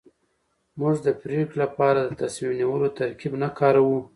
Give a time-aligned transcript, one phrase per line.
[0.79, 3.99] موږ د پرېکړې لپاره د تصميم نيولو ترکيب نه کاروو.